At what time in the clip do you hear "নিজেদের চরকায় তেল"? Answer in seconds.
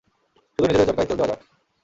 0.67-1.17